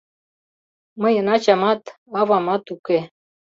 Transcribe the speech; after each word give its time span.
—Мыйын 1.01 1.27
ачамат, 1.35 1.81
авамат 2.19 2.63
уке... 2.75 2.99